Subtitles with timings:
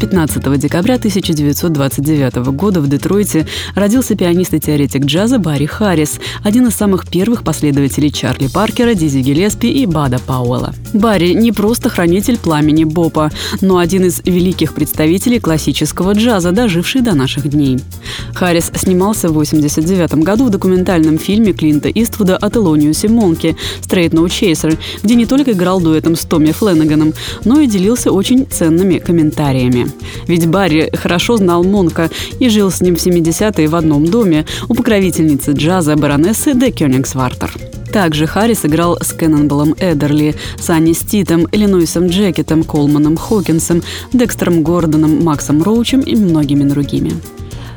[0.00, 6.74] 15 декабря 1929 года в Детройте родился пианист и теоретик джаза Барри Харрис, один из
[6.74, 10.74] самых первых последователей Чарли Паркера, Дизи Гелеспи и Бада Пауэлла.
[10.94, 17.14] Барри не просто хранитель пламени Бопа, но один из великих представителей классического джаза, доживший до
[17.14, 17.78] наших дней.
[18.34, 24.24] Харрис снимался в 1989 году в документальном фильме Клинта Иствуда о Телониусе Монке «Straight No
[24.26, 27.12] Chaser», где не только играл дуэтом с Томми Фленаганом,
[27.44, 29.89] но и делился очень ценными комментариями.
[30.26, 34.74] Ведь Барри хорошо знал Монка и жил с ним в 70-е в одном доме у
[34.74, 37.52] покровительницы джаза баронессы Де Кёнигсвартер.
[37.92, 43.82] Также Харрис играл с Кеннонболом Эдерли, Санни Ститом, Иллинойсом Джекетом, Колманом Хокинсом,
[44.12, 47.12] Декстером Гордоном, Максом Роучем и многими другими.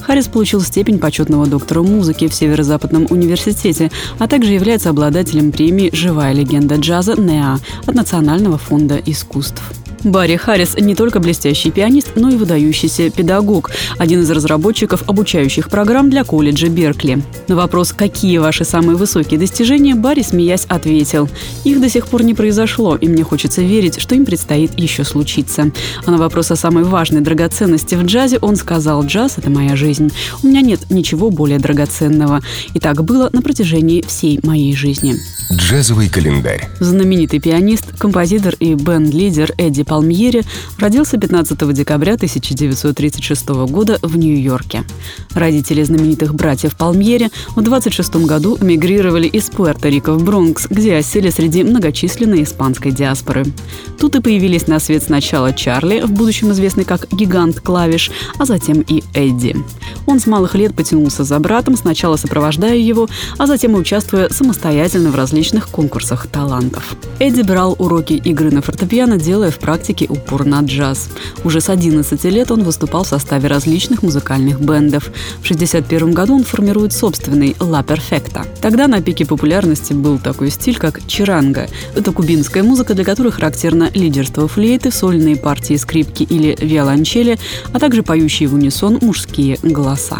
[0.00, 6.32] Харрис получил степень почетного доктора музыки в Северо-Западном университете, а также является обладателем премии «Живая
[6.32, 9.62] легенда джаза» НЕА от Национального фонда искусств.
[10.04, 16.08] Барри Харрис не только блестящий пианист, но и выдающийся педагог, один из разработчиков обучающих программ
[16.10, 17.22] для колледжа Беркли.
[17.48, 21.28] На вопрос «Какие ваши самые высокие достижения?» Барри, смеясь, ответил
[21.64, 25.72] «Их до сих пор не произошло, и мне хочется верить, что им предстоит еще случиться».
[26.06, 30.10] А на вопрос о самой важной драгоценности в джазе он сказал «Джаз– это моя жизнь.
[30.42, 32.40] У меня нет ничего более драгоценного».
[32.74, 35.16] И так было на протяжении всей моей жизни.
[35.52, 36.68] Джазовый календарь.
[36.78, 40.44] Знаменитый пианист, композитор и бенд-лидер Эдди Палмьери
[40.78, 44.84] родился 15 декабря 1936 года в Нью-Йорке.
[45.32, 51.64] Родители знаменитых братьев Палмьери в 26 году эмигрировали из Пуэрто-Рико в Бронкс, где осели среди
[51.64, 53.46] многочисленной испанской диаспоры.
[53.98, 58.82] Тут и появились на свет сначала Чарли, в будущем известный как гигант клавиш, а затем
[58.82, 59.56] и Эдди.
[60.06, 63.08] Он с малых лет потянулся за братом, сначала сопровождая его,
[63.38, 66.94] а затем участвуя самостоятельно в различных конкурсах талантов.
[67.18, 69.77] Эдди брал уроки игры на фортепиано, делая в практике
[70.08, 71.08] упор на джаз.
[71.44, 75.04] Уже с 11 лет он выступал в составе различных музыкальных бендов.
[75.04, 78.46] В 1961 году он формирует собственный «La Perfecta».
[78.60, 81.68] Тогда на пике популярности был такой стиль, как чиранга.
[81.94, 87.38] Это кубинская музыка, для которой характерно лидерство флейты, сольные партии скрипки или виолончели,
[87.72, 90.18] а также поющие в унисон мужские голоса.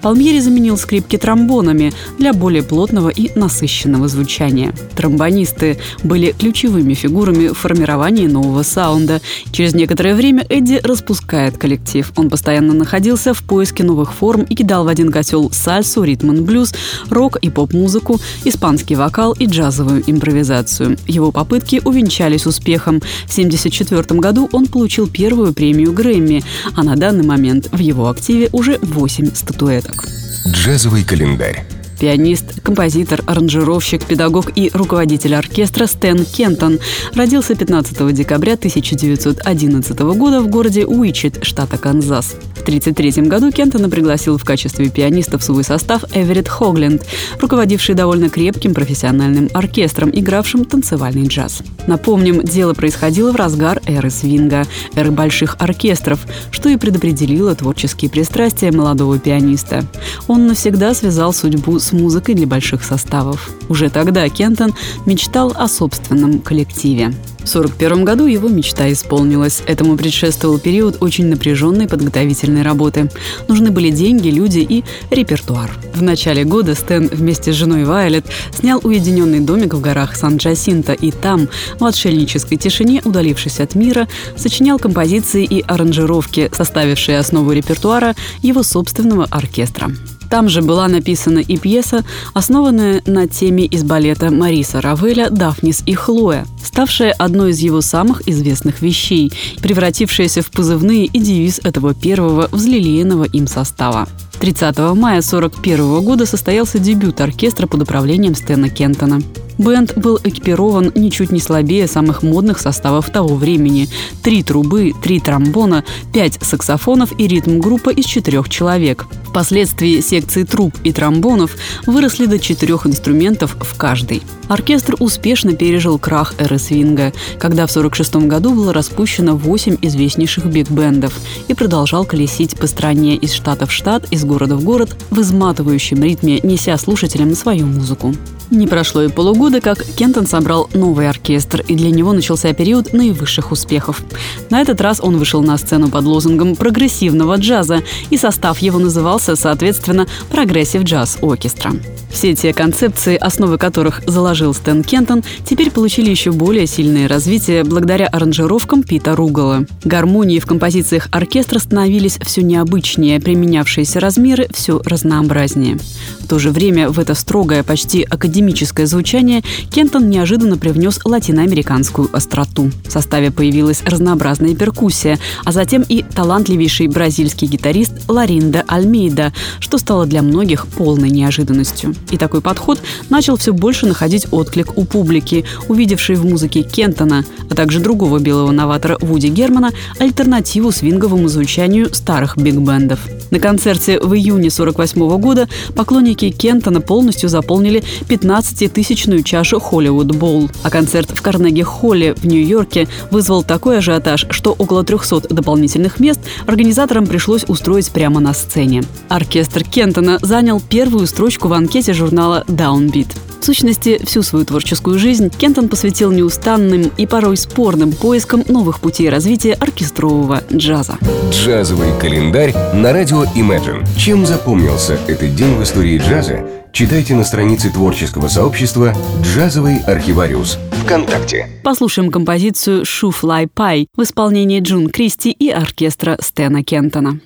[0.00, 4.74] Палмьери заменил скрипки тромбонами для более плотного и насыщенного звучания.
[4.96, 9.20] Тромбонисты были ключевыми фигурами в формировании нового саунда.
[9.52, 12.12] Через некоторое время Эдди распускает коллектив.
[12.16, 16.74] Он постоянно находился в поиске новых форм и кидал в один котел сальсу, ритм блюз,
[17.10, 20.98] рок и поп-музыку, испанский вокал и джазовую импровизацию.
[21.06, 23.00] Его попытки увенчались успехом.
[23.00, 26.42] В 1974 году он получил первую премию Грэмми,
[26.74, 30.06] а на данный момент в его активе уже 8 статуэток.
[30.48, 31.64] Джазовый календарь
[32.02, 36.80] пианист, композитор, аранжировщик, педагог и руководитель оркестра Стэн Кентон.
[37.14, 42.34] Родился 15 декабря 1911 года в городе Уичит, штата Канзас.
[42.56, 47.02] В 1933 году Кентона пригласил в качестве пианиста в свой состав Эверетт Хогленд,
[47.40, 51.62] руководивший довольно крепким профессиональным оркестром, игравшим танцевальный джаз.
[51.86, 54.64] Напомним, дело происходило в разгар эры свинга,
[54.96, 56.20] эры больших оркестров,
[56.50, 59.84] что и предопределило творческие пристрастия молодого пианиста.
[60.26, 63.50] Он навсегда связал судьбу с музыкой для больших составов.
[63.68, 64.74] Уже тогда Кентон
[65.06, 67.12] мечтал о собственном коллективе.
[67.42, 69.62] В 1941 году его мечта исполнилась.
[69.66, 73.10] Этому предшествовал период очень напряженной подготовительной работы.
[73.48, 75.72] Нужны были деньги, люди и репертуар.
[75.92, 78.26] В начале года Стэн вместе с женой Вайлет
[78.56, 81.48] снял уединенный домик в горах Сан-Джасинто и там,
[81.80, 89.24] в отшельнической тишине, удалившись от мира, сочинял композиции и аранжировки, составившие основу репертуара его собственного
[89.24, 89.90] оркестра.
[90.32, 95.92] Там же была написана и пьеса, основанная на теме из балета Мариса Равеля «Дафнис и
[95.92, 102.48] Хлоя», ставшая одной из его самых известных вещей, превратившаяся в позывные и девиз этого первого
[102.50, 104.08] взлелеянного им состава.
[104.40, 109.20] 30 мая 1941 года состоялся дебют оркестра под управлением Стэна Кентона.
[109.58, 113.86] Бенд был экипирован ничуть не слабее самых модных составов того времени.
[114.22, 115.84] Три трубы, три тромбона,
[116.14, 119.06] пять саксофонов и ритм-группа из четырех человек.
[119.32, 121.56] Впоследствии секции труб и тромбонов
[121.86, 124.20] выросли до четырех инструментов в каждой.
[124.48, 131.18] Оркестр успешно пережил крах эры свинга, когда в 1946 году было распущено восемь известнейших биг-бендов
[131.48, 136.02] и продолжал колесить по стране из штата в штат, из города в город в изматывающем
[136.02, 138.14] ритме, неся слушателям свою музыку.
[138.52, 143.50] Не прошло и полугода, как Кентон собрал новый оркестр, и для него начался период наивысших
[143.50, 144.02] успехов.
[144.50, 149.36] На этот раз он вышел на сцену под лозунгом прогрессивного джаза, и состав его назывался,
[149.36, 151.72] соответственно, «Progressive Jazz Orchestra».
[152.12, 158.06] Все те концепции, основы которых заложил Стэн Кентон, теперь получили еще более сильное развитие благодаря
[158.06, 159.64] аранжировкам Пита Ругала.
[159.82, 165.78] Гармонии в композициях оркестра становились все необычнее, применявшиеся размеры все разнообразнее.
[166.20, 168.41] В то же время в это строгое, почти академическое
[168.86, 172.70] звучание Кентон неожиданно привнес латиноамериканскую остроту.
[172.86, 180.06] В составе появилась разнообразная перкуссия, а затем и талантливейший бразильский гитарист Ларинда Альмейда, что стало
[180.06, 181.94] для многих полной неожиданностью.
[182.10, 182.80] И такой подход
[183.10, 188.50] начал все больше находить отклик у публики, увидевшей в музыке Кентона, а также другого белого
[188.50, 193.00] новатора Вуди Германа, альтернативу свинговому звучанию старых биг-бендов.
[193.30, 197.82] На концерте в июне 1948 года поклонники Кентона полностью заполнили
[198.22, 204.84] 15-тысячную чашу Холливуд Боул, а концерт в Карнеги-Холле в Нью-Йорке вызвал такой ажиотаж, что около
[204.84, 208.82] 300 дополнительных мест организаторам пришлось устроить прямо на сцене.
[209.08, 213.08] Оркестр Кентона занял первую строчку в анкете журнала Downbeat.
[213.42, 219.08] В сущности, всю свою творческую жизнь Кентон посвятил неустанным и порой спорным поискам новых путей
[219.08, 220.96] развития оркестрового джаза.
[221.32, 223.84] Джазовый календарь на радио Imagine.
[223.98, 228.94] Чем запомнился этот день в истории джаза, читайте на странице творческого сообщества
[229.24, 231.48] «Джазовый архивариус» ВКонтакте.
[231.64, 237.18] Послушаем композицию «Shoe Fly Pie» в исполнении Джун Кристи и оркестра Стена Кентона.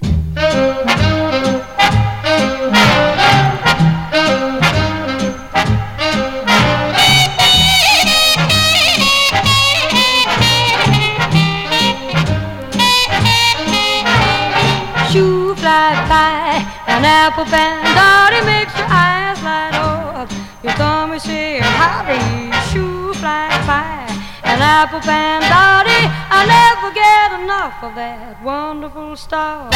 [21.17, 24.05] Come and shoe fly pie.
[24.45, 29.73] An apple bandari, I never get enough of that wonderful stuff.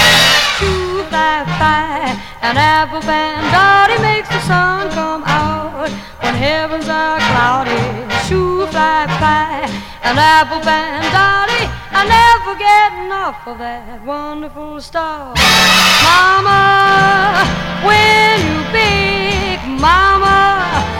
[0.58, 2.12] Shoe fly pie.
[2.42, 5.88] An apple bandari makes the sun come out
[6.20, 7.80] when heavens are cloudy.
[8.28, 9.64] Shoe fly pie.
[10.04, 11.62] An apple bandari,
[11.96, 15.40] I never get enough of that wonderful stuff.
[16.04, 17.48] Mama,
[17.80, 20.99] when you bake, Mama,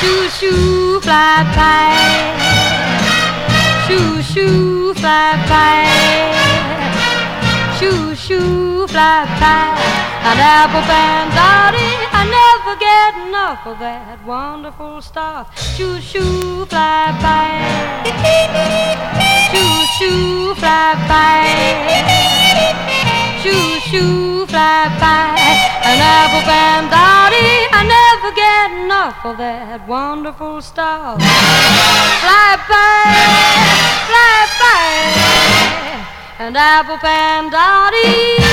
[0.00, 2.37] shoo, shoo, fly fly
[3.98, 5.78] shoo shoo fly by.
[7.78, 9.64] shoo shoo fly by.
[10.30, 15.44] An apple bandari, I never get enough of that wonderful stuff.
[15.76, 17.48] Shoo shoo fly by.
[19.50, 21.40] shoo shoo fly by.
[23.42, 25.26] shoo shoo fly by.
[25.90, 27.17] An apple never get
[28.88, 31.20] enough of that wonderful stuff.
[31.20, 33.04] Fly by,
[34.08, 38.47] fly by, and apple pan dotty.